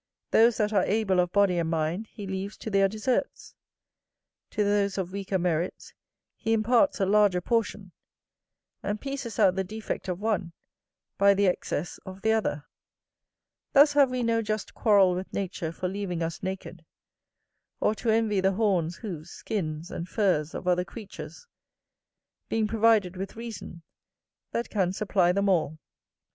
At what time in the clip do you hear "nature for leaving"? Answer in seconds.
15.31-16.23